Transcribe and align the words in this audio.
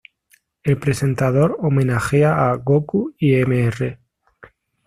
El 0.63 0.79
Presentador 0.79 1.57
homenajea 1.59 2.49
a 2.49 2.55
Gokū 2.57 3.13
y 3.19 3.35
Mr. 3.45 3.99